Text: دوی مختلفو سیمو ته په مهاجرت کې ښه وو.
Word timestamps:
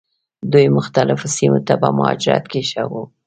دوی 0.51 0.65
مختلفو 0.77 1.27
سیمو 1.37 1.59
ته 1.67 1.73
په 1.81 1.87
مهاجرت 1.97 2.45
کې 2.51 2.61
ښه 2.69 2.83
وو. 2.91 3.03